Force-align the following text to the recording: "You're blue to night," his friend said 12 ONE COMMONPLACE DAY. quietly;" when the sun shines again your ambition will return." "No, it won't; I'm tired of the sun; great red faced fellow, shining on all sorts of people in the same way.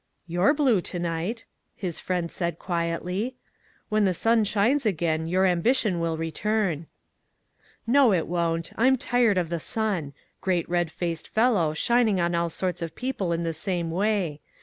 "You're 0.33 0.55
blue 0.55 0.81
to 0.81 0.97
night," 0.97 1.45
his 1.75 1.99
friend 1.99 2.31
said 2.31 2.59
12 2.59 2.59
ONE 2.59 2.59
COMMONPLACE 2.65 2.69
DAY. 2.71 2.87
quietly;" 3.29 3.35
when 3.89 4.05
the 4.05 4.13
sun 4.15 4.43
shines 4.45 4.83
again 4.83 5.27
your 5.27 5.45
ambition 5.45 5.99
will 5.99 6.17
return." 6.17 6.87
"No, 7.85 8.11
it 8.11 8.25
won't; 8.25 8.71
I'm 8.79 8.97
tired 8.97 9.37
of 9.37 9.49
the 9.49 9.59
sun; 9.59 10.13
great 10.41 10.67
red 10.67 10.89
faced 10.89 11.27
fellow, 11.27 11.75
shining 11.75 12.19
on 12.19 12.33
all 12.33 12.49
sorts 12.49 12.81
of 12.81 12.95
people 12.95 13.31
in 13.31 13.43
the 13.43 13.53
same 13.53 13.91
way. 13.91 14.41